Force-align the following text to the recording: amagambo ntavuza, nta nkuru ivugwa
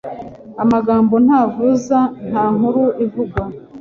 amagambo 0.63 1.15
ntavuza, 1.25 1.99
nta 2.29 2.43
nkuru 2.55 2.83
ivugwa 3.05 3.41